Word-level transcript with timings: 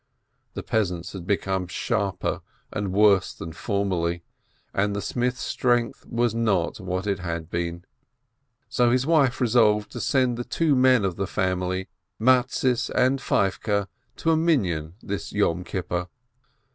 The 0.55 0.63
peasants 0.63 1.13
had 1.13 1.27
become 1.27 1.67
sharper 1.67 2.41
and 2.73 2.91
worse 2.91 3.35
than 3.35 3.53
for 3.53 3.85
merly, 3.85 4.21
and 4.73 4.95
the 4.95 4.99
smith's 4.99 5.43
strength 5.43 6.07
was 6.07 6.33
hot 6.33 6.79
what 6.79 7.05
it 7.05 7.19
had 7.19 7.51
been. 7.51 7.85
So 8.67 8.89
his 8.89 9.05
wife 9.05 9.39
resolved 9.39 9.91
to 9.91 10.01
send 10.01 10.37
the 10.37 10.43
two 10.43 10.75
men 10.75 11.05
of 11.05 11.17
the 11.17 11.27
family, 11.27 11.87
Mattes 12.19 12.89
and 12.89 13.19
Feivke, 13.21 13.85
to 14.15 14.31
a 14.31 14.35
Minyan 14.35 14.95
this 15.03 15.33
Yom 15.33 15.63
Kippur. 15.63 16.07